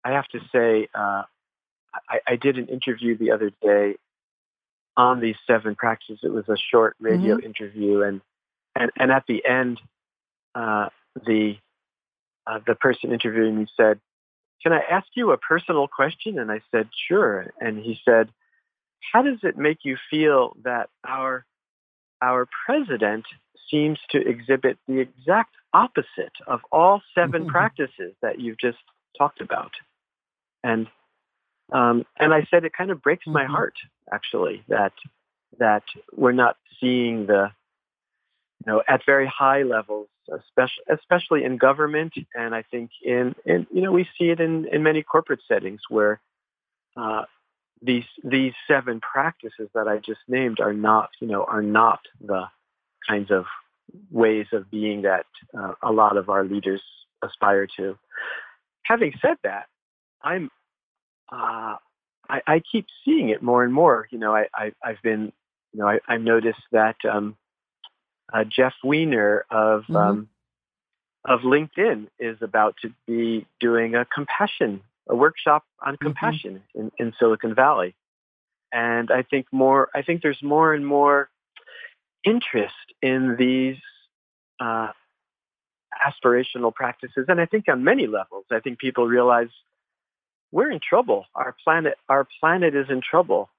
[0.04, 1.24] I have to say uh,
[2.10, 3.96] I, I did an interview the other day
[4.98, 6.20] on these seven practices.
[6.24, 7.40] It was a short radio Mm-hmm.
[7.40, 8.22] interview, and
[8.76, 9.80] and and at the end,
[10.56, 11.58] uh, the
[12.48, 14.00] uh, the person interviewing me said,
[14.64, 18.30] "Can I ask you a personal question?" And I said, "Sure." And he said,
[19.14, 21.46] "How does it make you feel that our
[22.22, 23.26] our president
[23.70, 27.48] seems to exhibit the exact opposite of all 7 Mhm.
[27.48, 28.80] practices that you've just
[29.18, 29.72] talked about?"
[30.64, 30.88] And
[31.72, 33.50] um, and I said it kind of breaks my Mhm.
[33.50, 33.76] heart
[34.12, 34.94] actually that
[35.58, 37.52] that we're not seeing the
[38.66, 43.68] you know at very high levels, especially especially in government, and I think in in
[43.72, 46.22] you know we see it in in many corporate settings where
[46.98, 47.26] uh,
[47.82, 52.48] these these seven practices that I just named are not you know are not the
[53.08, 53.46] kinds of
[54.12, 55.26] ways of being that
[55.58, 56.82] uh, a lot of our leaders
[57.24, 57.98] aspire to.
[58.84, 59.68] Having said that,
[60.22, 60.50] I'm
[61.32, 61.76] uh,
[62.30, 64.08] I, I keep seeing it more and more.
[64.12, 65.32] You know, I, I I've been
[65.74, 67.38] you know I, I've noticed that um,
[68.34, 69.96] uh, Jeff Weiner of Mhm.
[69.96, 70.30] um,
[71.24, 77.14] of LinkedIn is about to be doing a compassion a workshop on compassion in, in
[77.20, 77.96] Silicon Valley,
[78.72, 81.30] and I think more I think there's more and more
[82.24, 83.78] interest in these.
[84.60, 84.92] Uh,
[86.06, 89.48] aspirational practices and i think on many levels i think people realize
[90.56, 91.26] we're in trouble.
[91.36, 93.50] Our planet, our planet is in trouble.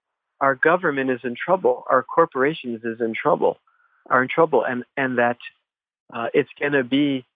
[0.41, 1.85] Our government is in trouble.
[1.91, 3.59] Our corporations is in trouble.
[4.09, 5.37] Are in trouble, and and that
[6.11, 7.27] uh, it's going to be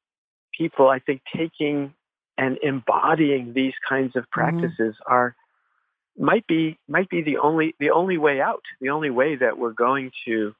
[0.56, 0.88] people.
[0.88, 1.92] I think taking
[2.38, 5.36] and embodying these kinds of practices are
[6.18, 8.62] might be might be the only the only way out.
[8.80, 10.54] The only way that we're going to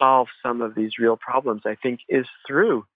[0.00, 1.62] solve some of these real problems.
[1.64, 2.86] I think is through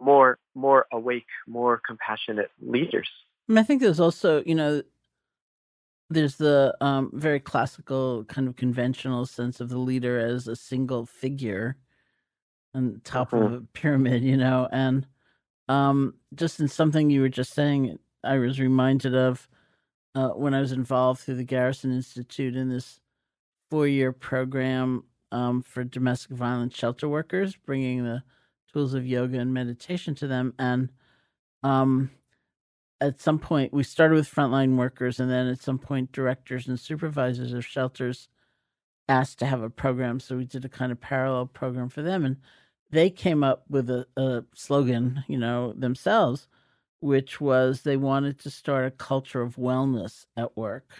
[0.00, 3.08] more more awake, more compassionate leaders.
[3.48, 4.82] And I think there's also, you know,
[6.10, 11.06] there's the um, very classical kind of conventional sense of the leader as a single
[11.06, 11.76] figure
[12.74, 13.56] on top of Mhm.
[13.58, 15.06] a pyramid, you know, and
[15.68, 19.48] um, just in something you were just saying, I was reminded of
[20.14, 23.00] uh, when I was involved through the Garrison Institute in this
[23.70, 28.22] four-year program um, for domestic violence shelter workers, bringing the
[28.72, 30.54] tools of yoga and meditation to them.
[30.58, 30.90] And
[31.62, 32.10] um,
[33.04, 36.80] at some point, we started with frontline workers, and then at some point, directors and
[36.80, 38.28] supervisors of shelters
[39.08, 40.20] asked to have a program.
[40.20, 42.24] So we did a kind of parallel program for them.
[42.24, 42.38] And
[42.90, 46.48] they came up with a, a slogan, you know, themselves,
[47.00, 50.90] which was they wanted to start a culture of wellness at work.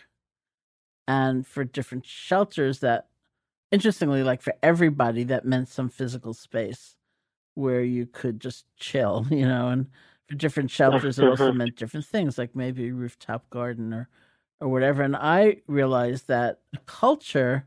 [1.09, 3.09] And for different shelters, that
[3.73, 6.97] interestingly, like for everybody, that meant some physical space
[7.55, 9.87] where you could just chill, you know, and
[10.29, 14.09] for different shelters, it also meant different things, like maybe a rooftop garden or
[14.61, 15.03] or whatever.
[15.03, 17.67] And I realized that a culture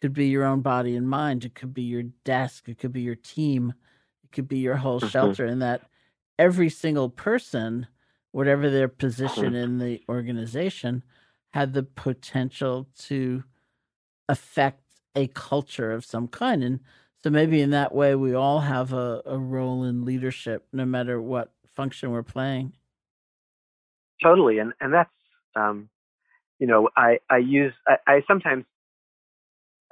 [0.00, 1.44] could be your own body and mind.
[1.44, 2.68] It could be your desk.
[2.68, 3.72] It could be your team.
[4.24, 5.08] It could be your whole mm-hmm.
[5.08, 5.46] shelter.
[5.46, 5.82] And that
[6.38, 7.86] every single person,
[8.32, 9.54] whatever their position mm-hmm.
[9.54, 11.02] in the organization,
[11.54, 13.42] had the potential to
[14.28, 14.82] affect
[15.14, 16.62] a culture of some kind.
[16.62, 16.80] And
[17.22, 21.20] so maybe in that way, we all have a, a role in leadership, no matter
[21.20, 22.72] what function we're playing.
[24.22, 24.58] Totally.
[24.58, 25.10] And, and that's,
[25.54, 25.88] um,
[26.58, 28.64] you know, I, I use, I, I sometimes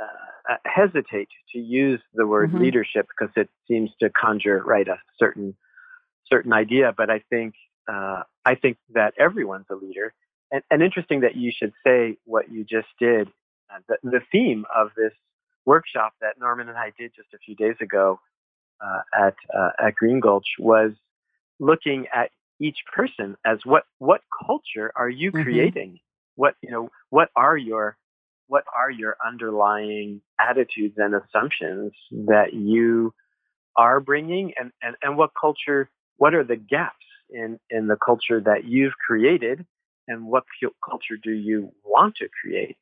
[0.03, 2.63] uh, uh, hesitate to use the word mm-hmm.
[2.63, 5.55] leadership because it seems to conjure right a certain
[6.31, 6.93] certain idea.
[6.97, 7.55] But I think
[7.89, 10.15] uh, I think that everyone's a leader,
[10.51, 13.29] and, and, interesting that you should say what you just did.
[13.73, 15.13] Uh, the, the, theme of this
[15.65, 18.21] workshop that Norman and I did just a few days ago
[18.85, 20.93] uh, at uh, at Green Gulch was
[21.61, 25.43] looking at each person as what what culture are you mm-hmm.
[25.43, 25.99] creating?
[26.37, 26.91] What you know?
[27.11, 27.97] What are your
[28.47, 33.13] what are your underlying attitudes and assumptions that you
[33.77, 38.41] are bringing and, and, and what culture, what are the gaps in, in the culture
[38.41, 39.65] that you've created
[40.07, 40.45] and what
[40.89, 42.77] culture do you want to create?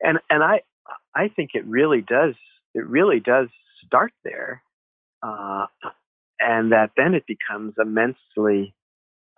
[0.00, 0.62] And, and I,
[1.14, 2.34] I think it really does,
[2.74, 3.48] it really does
[3.86, 4.62] start there.
[5.22, 5.66] Uh,
[6.44, 8.74] and that then it becomes immensely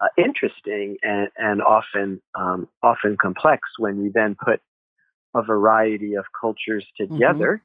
[0.00, 4.60] uh, interesting and, and often, um, often complex when you then put
[5.34, 7.14] a variety of cultures mm-hmm.
[7.14, 7.62] together.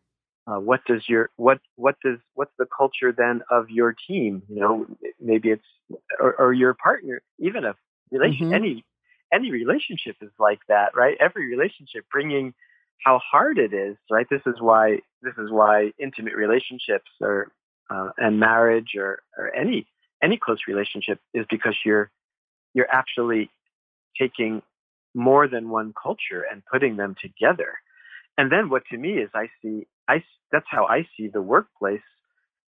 [0.48, 0.54] Mm-hmm.
[0.54, 4.42] Uh, what does your what what does what's the culture then of your team?
[4.50, 4.86] You know,
[5.20, 5.64] maybe it's
[6.20, 7.22] or, or your partner.
[7.38, 7.76] Even a
[8.12, 8.56] relation, mm-hmm.
[8.56, 8.86] any
[9.32, 11.16] any relationship is like that, right?
[11.20, 12.56] Every relationship bringing
[13.06, 14.26] how hard it is, right?
[14.32, 17.52] This is why this is why intimate relationships or
[17.92, 19.88] uh, and marriage or or any
[20.24, 22.10] any close relationship is because you're
[22.74, 23.50] you're actually
[24.20, 24.62] taking
[25.14, 27.74] more than one culture and putting them together.
[28.38, 32.02] And then what to me is I see I that's how I see the workplace.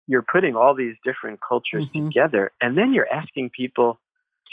[0.07, 2.09] You're putting all these different cultures mm-hmm.
[2.09, 3.99] together and then you're asking people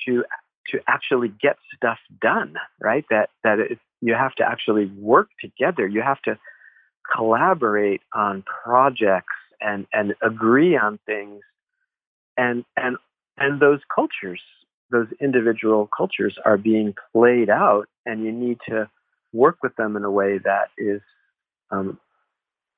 [0.07, 0.25] to
[0.69, 3.05] to actually get stuff done, right?
[3.11, 5.87] That that it, you have to actually work together.
[5.87, 6.39] You have to
[7.17, 11.43] collaborate on projects and and agree on things
[12.37, 12.97] and and
[13.39, 14.41] and those cultures
[14.91, 18.89] those individual cultures are being played out, and you need to
[19.33, 21.01] work with them in a way that is
[21.71, 21.99] um,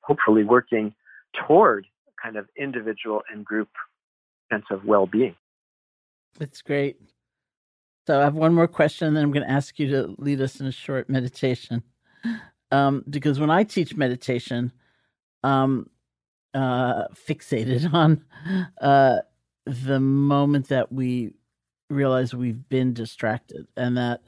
[0.01, 0.93] hopefully working
[1.47, 1.85] toward
[2.21, 3.69] kind of individual and group
[4.51, 5.35] sense of well-being.
[6.37, 6.97] That's great.
[8.05, 10.41] So I have one more question, and then I'm going to ask you to lead
[10.41, 11.83] us in a short meditation.
[12.71, 14.71] Um, because when I teach meditation,
[15.43, 15.89] um,
[16.53, 18.23] uh, fixated on
[18.81, 19.19] uh,
[19.65, 21.33] the moment that we
[21.89, 24.21] realize we've been distracted and that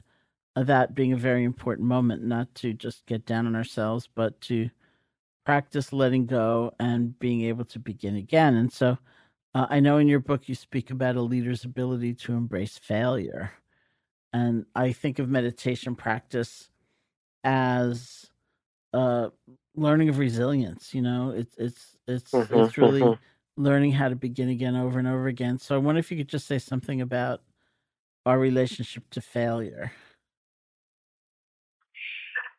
[0.54, 4.40] uh, that being a very important moment not to just get down on ourselves but
[4.40, 4.70] to
[5.44, 8.56] practice letting go and being able to begin again.
[8.56, 8.98] And so
[9.56, 13.50] uh, i know in your book you speak about a leader's ability to embrace failure
[14.32, 16.68] and i think of meditation practice
[17.42, 18.30] as
[18.92, 19.28] uh,
[19.76, 23.62] learning of resilience you know it's it's it's mm-hmm, it's really mm-hmm.
[23.62, 26.28] learning how to begin again over and over again so i wonder if you could
[26.28, 27.40] just say something about
[28.26, 29.92] our relationship to failure?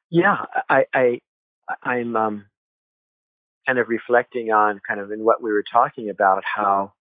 [0.10, 0.38] Yeah,
[0.70, 1.20] I, I
[1.84, 2.46] I'm um,
[3.68, 6.94] kind of reflecting on kind of in what we were talking about how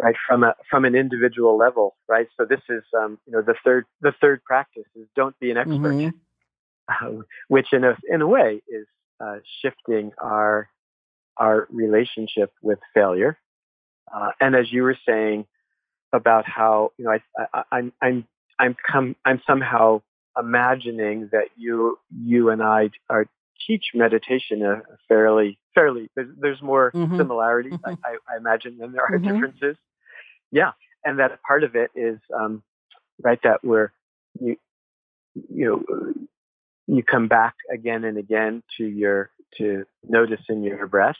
[0.00, 3.54] right from a from an individual level right so this is um, you know the
[3.62, 6.08] third the third practice is don't be an expert mm-hmm.
[6.88, 8.86] uh, which in a in a way is
[9.20, 10.68] uh, shifting our
[11.36, 13.38] our relationship with failure
[14.14, 15.46] uh, and as you were saying
[16.12, 18.26] about how you know I, I, I'm I'm
[18.58, 20.02] I'm come I'm somehow
[20.38, 23.26] imagining that you you and I are
[23.66, 27.16] teach meditation a, a fairly fairly there's, there's more mm-hmm.
[27.16, 27.94] similarities mm-hmm.
[28.04, 29.32] I, I, imagine than there are mm-hmm.
[29.32, 29.76] differences.
[30.50, 30.72] Yeah,
[31.04, 32.62] and that part of it is um,
[33.22, 33.92] right that where
[34.40, 34.56] you
[35.34, 36.12] you know
[36.88, 41.16] you come back again and again to your to noticing your breath.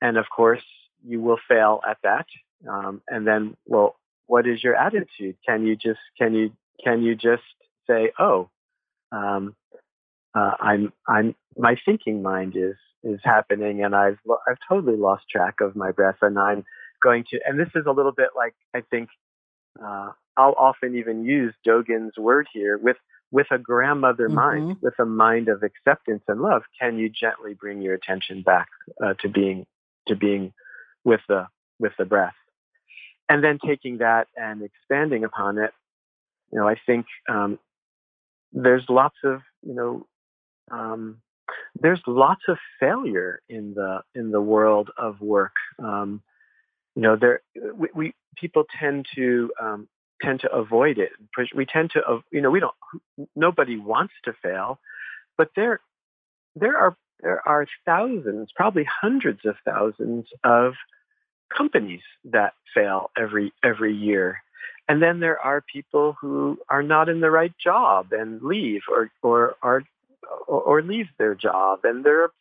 [0.00, 0.62] And of course,
[1.06, 2.26] you will fail at that.
[2.68, 3.96] Um, and then, well,
[4.26, 5.36] what is your attitude?
[5.46, 6.52] Can you just can you
[6.82, 7.42] can you just
[7.86, 8.48] say, oh,
[9.12, 9.54] um,
[10.34, 15.60] uh, I'm I'm my thinking mind is is happening, and I've I've totally lost track
[15.60, 16.64] of my breath, and I'm
[17.02, 17.40] going to.
[17.46, 19.10] And this is a little bit like I think
[19.82, 22.96] uh, I'll often even use Dogen's word here with
[23.34, 24.36] with a grandmother mm-hmm.
[24.36, 26.62] mind, with a mind of acceptance and love.
[26.80, 28.68] Can you gently bring your attention back
[29.04, 29.66] uh, to being
[30.06, 30.52] to being
[31.02, 31.48] with the
[31.80, 32.36] with the breath,
[33.28, 35.72] and then taking that and expanding upon it.
[36.52, 37.58] You know, I think um,
[38.52, 40.06] there's lots of you know
[40.70, 41.20] um,
[41.74, 45.54] there's lots of failure in the in the world of work.
[45.80, 46.22] Um,
[46.94, 47.40] you know, there
[47.74, 49.88] we, we people tend to um,
[50.22, 51.10] tend to avoid it.
[51.54, 52.74] We tend to, you know, we don't.
[53.34, 54.78] Nobody wants to fail,
[55.36, 55.80] but there
[56.56, 60.74] there are there are thousands, probably hundreds of thousands of
[61.56, 64.38] companies that fail every every year.
[64.88, 69.10] And then there are people who are not in the right job and leave or
[69.22, 69.82] or are
[70.46, 72.32] or, leave their job and there are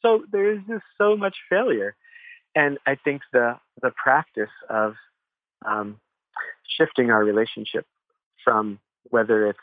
[0.00, 1.94] so there is just so much failure
[2.54, 4.94] and i think the the practice of
[5.66, 5.98] um,
[6.76, 7.86] shifting our relationship
[8.44, 8.78] from
[9.10, 9.58] whether it's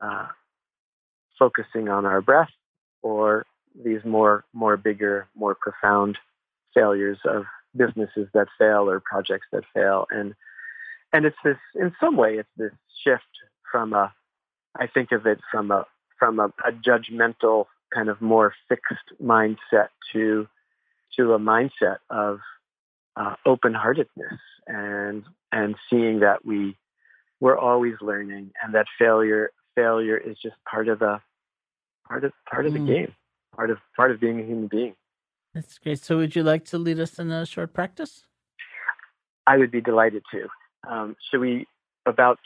[0.00, 0.28] uh,
[1.38, 2.50] focusing on our breath
[3.02, 3.46] or
[3.84, 6.18] these more more bigger more profound
[6.74, 7.44] failures of
[7.76, 10.06] businesses that fail or projects that fail.
[10.10, 10.34] And
[11.12, 12.72] and it's this in some way it's this
[13.04, 13.22] shift
[13.70, 14.12] from a
[14.76, 15.86] i think of it from a
[16.18, 20.46] from a, a judgmental kind of more fixed mindset to
[21.16, 22.40] to a mindset of
[23.16, 26.76] uh, open-heartedness and and seeing that we
[27.40, 31.20] we're always learning and that failure failure is just part of the
[32.06, 32.86] part of part of mm.
[32.86, 33.14] the game
[33.54, 34.94] part of part of being a human being.
[35.54, 35.98] That's great.
[35.98, 38.24] So would you like to lead us in a short practice?
[39.46, 40.46] I would be delighted to.
[40.88, 41.66] Um, should we
[42.06, 42.38] about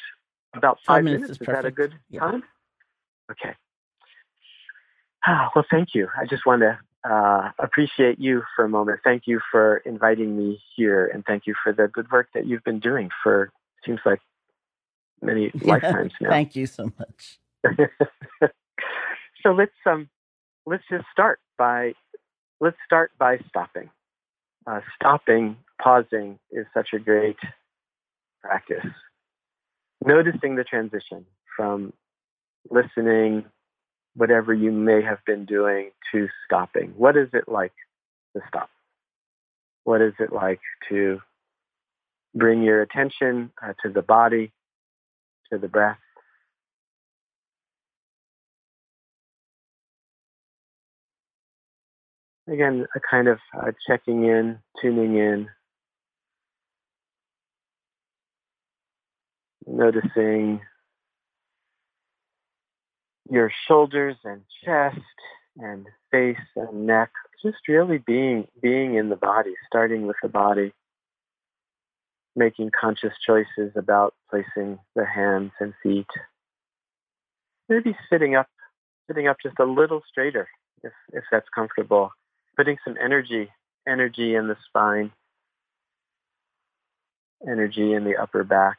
[0.54, 2.20] about five, five minutes, minutes, is, is that a good yeah.
[2.20, 2.42] time?
[3.30, 3.54] Okay.
[5.26, 6.08] Ah, well, thank you.
[6.18, 6.78] I just want to
[7.08, 9.00] uh, appreciate you for a moment.
[9.02, 12.64] Thank you for inviting me here, and thank you for the good work that you've
[12.64, 13.50] been doing for
[13.84, 14.20] seems like
[15.20, 16.30] many lifetimes now.
[16.30, 17.38] thank you so much.
[19.42, 20.08] so let's um
[20.66, 21.92] let's just start by
[22.60, 23.90] let's start by stopping.
[24.64, 27.36] Uh, stopping, pausing is such a great
[28.40, 28.86] practice.
[30.04, 31.26] Noticing the transition
[31.56, 31.92] from
[32.70, 33.44] listening
[34.14, 36.92] whatever you may have been doing to stopping.
[36.96, 37.72] What is it like
[38.36, 38.68] to stop?
[39.84, 41.20] What is it like to
[42.34, 44.52] bring your attention uh, to the body,
[45.52, 45.98] to the breath?
[52.48, 55.48] Again, a kind of uh, checking in, tuning in,
[59.66, 60.60] noticing
[63.32, 65.00] your shoulders and chest
[65.56, 67.10] and face and neck,
[67.42, 70.72] just really being being in the body, starting with the body,
[72.36, 76.06] making conscious choices about placing the hands and feet.
[77.70, 78.48] Maybe sitting up,
[79.06, 80.46] sitting up just a little straighter
[80.82, 82.12] if if that's comfortable.
[82.54, 83.48] Putting some energy,
[83.88, 85.10] energy in the spine,
[87.48, 88.76] energy in the upper back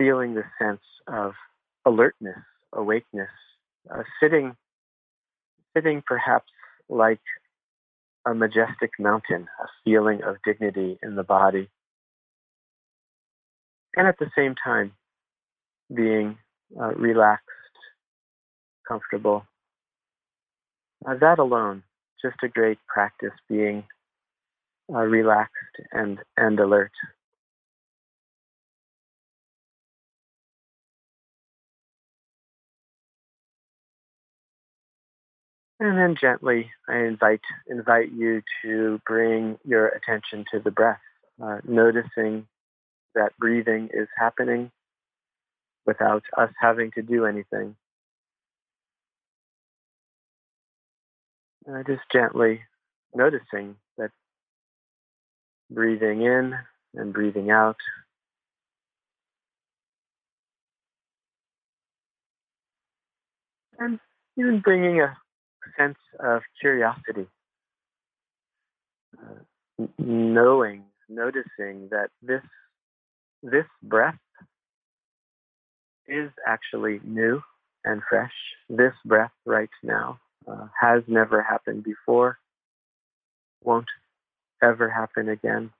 [0.00, 1.32] feeling the sense of
[1.84, 2.38] alertness,
[2.72, 3.28] awakeness,
[3.94, 4.56] uh, sitting,
[5.76, 6.46] sitting perhaps
[6.88, 7.20] like
[8.26, 11.68] a majestic mountain, a feeling of dignity in the body,
[13.94, 14.92] and at the same time
[15.94, 16.38] being
[16.80, 17.44] uh, relaxed,
[18.88, 19.44] comfortable.
[21.06, 21.82] Uh, that alone,
[22.22, 23.84] just a great practice being
[24.94, 25.52] uh, relaxed
[25.92, 26.92] and, and alert.
[35.80, 41.00] And then gently, I invite invite you to bring your attention to the breath,
[41.42, 42.46] uh, noticing
[43.14, 44.70] that breathing is happening
[45.86, 47.76] without us having to do anything.
[51.66, 52.60] Uh, just gently
[53.14, 54.10] noticing that
[55.70, 56.54] breathing in
[56.94, 57.76] and breathing out.
[63.78, 63.98] And
[64.36, 65.16] even bringing a
[65.80, 67.28] sense of curiosity,
[69.18, 72.42] uh, knowing, noticing that this
[73.42, 74.18] this breath
[76.08, 77.42] is actually new.
[77.84, 78.32] and fresh.
[78.68, 80.18] This breath right now
[80.48, 82.38] uh, has never happened before,
[83.62, 83.88] won't
[84.62, 85.70] ever happen again.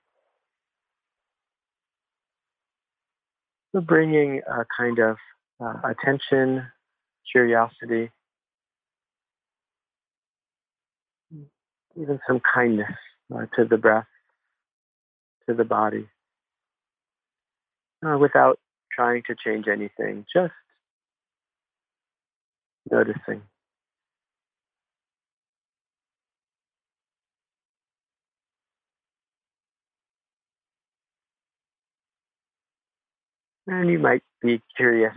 [3.73, 5.17] So bringing a kind of
[5.63, 6.67] uh, attention,
[7.31, 8.11] curiosity,
[11.95, 12.91] even some kindness
[13.33, 14.07] uh, to the breath,
[15.47, 16.07] to the body,
[18.05, 18.59] uh, without
[18.91, 20.53] trying to change anything, just
[22.89, 23.41] noticing.
[33.67, 35.13] And you might be curious,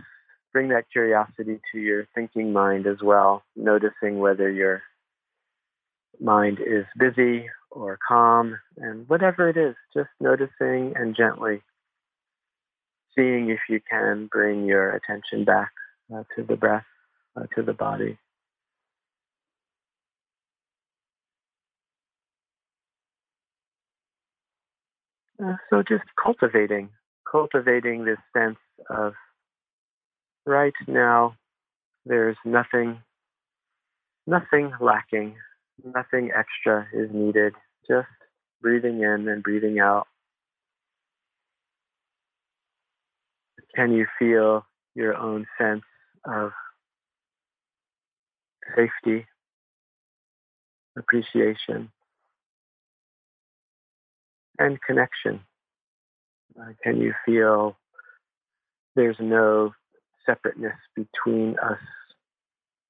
[0.53, 4.81] bring that curiosity to your thinking mind as well, noticing whether your
[6.21, 11.61] mind is busy or calm, and whatever it is, just noticing and gently
[13.15, 15.71] seeing if you can bring your attention back
[16.13, 16.85] uh, to the breath,
[17.37, 18.17] uh, to the body.
[25.43, 26.89] Uh, so just cultivating,
[27.29, 28.57] cultivating this sense
[28.89, 29.13] of
[30.45, 31.35] right now,
[32.05, 33.01] there's nothing,
[34.27, 35.35] nothing lacking,
[35.83, 37.53] nothing extra is needed.
[37.87, 38.07] Just
[38.61, 40.07] breathing in and breathing out.
[43.75, 44.65] Can you feel
[44.95, 45.83] your own sense
[46.25, 46.51] of
[48.75, 49.25] safety,
[50.97, 51.91] appreciation,
[54.59, 55.41] and connection?
[56.59, 57.75] Uh, can you feel
[58.95, 59.73] there's no
[60.25, 61.79] separateness between us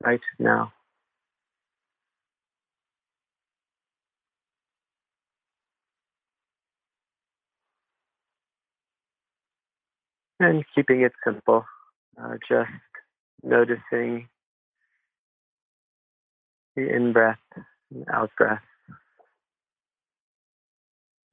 [0.03, 0.71] right now?
[10.39, 11.65] And keeping it simple,
[12.21, 12.69] uh, just
[13.43, 14.27] noticing
[16.75, 17.37] the in breath
[17.91, 18.61] and out breath,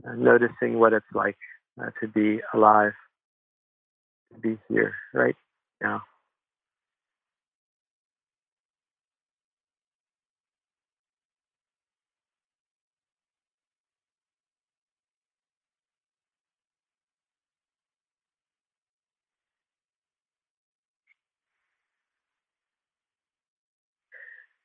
[0.07, 1.39] uh, noticing what it's like
[1.81, 2.93] uh, to be alive,
[4.33, 5.37] to be here right
[5.83, 6.03] now.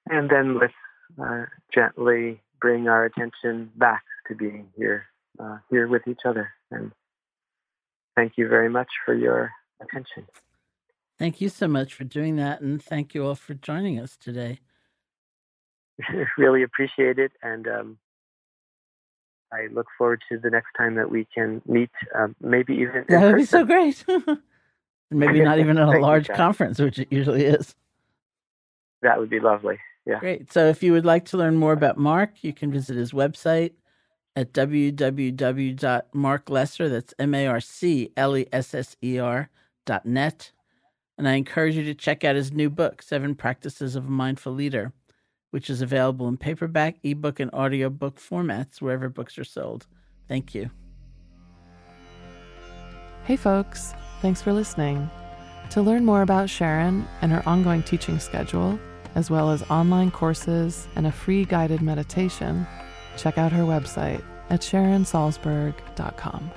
[0.09, 0.73] And then let's
[1.21, 5.05] uh, gently bring our attention back to being here,
[5.39, 6.51] uh, here with each other.
[6.71, 6.91] And
[8.15, 9.51] thank you very much for your
[9.81, 10.27] attention.
[11.17, 12.61] Thank you so much for doing that.
[12.61, 14.59] And thank you all for joining us today.
[16.37, 17.31] really appreciate it.
[17.41, 17.97] And um,
[19.51, 23.05] I look forward to the next time that we can meet, uh, maybe even.
[23.09, 24.05] That would be so great.
[25.11, 27.75] maybe not even at a large conference, which it usually is.
[29.01, 29.79] That would be lovely.
[30.07, 30.19] Yeah.
[30.19, 30.53] Great.
[30.53, 33.73] So if you would like to learn more about Marc, you can visit his website
[34.37, 39.49] at www.marclesser, that's M-A-R-C-L-E-S-S-E-R
[39.87, 40.51] dot net.
[41.17, 44.53] And I encourage you to check out his new book, Seven Practices of a Mindful
[44.53, 44.93] Leader,
[45.49, 49.87] which is available in paperback, ebook, and audiobook formats wherever books are sold.
[50.27, 50.69] Thank you.
[53.23, 53.95] Hey, folks.
[54.21, 55.09] Thanks for listening.
[55.71, 58.77] To learn more about Sharon and her ongoing teaching schedule,
[59.17, 62.67] as well as online courses and a free guided meditation,
[63.17, 66.51] check out her website at sharonsalzberg.com.